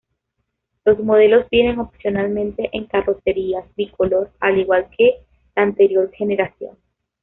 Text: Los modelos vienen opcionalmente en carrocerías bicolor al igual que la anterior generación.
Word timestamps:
Los 0.83 0.97
modelos 0.97 1.47
vienen 1.51 1.77
opcionalmente 1.77 2.71
en 2.73 2.87
carrocerías 2.87 3.65
bicolor 3.75 4.31
al 4.39 4.57
igual 4.57 4.89
que 4.97 5.23
la 5.55 5.61
anterior 5.61 6.09
generación. 6.11 6.75